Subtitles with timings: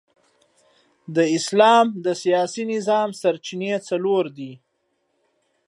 [1.15, 4.53] د اسلام د سیاسي نظام سرچینې څلور دي.